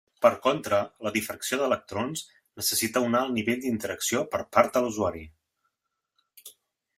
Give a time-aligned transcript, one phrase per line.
[0.25, 0.77] Per contra,
[1.07, 2.23] la difracció d'electrons
[2.61, 5.23] necessita un alt nivell d'interacció per part de l'usuari.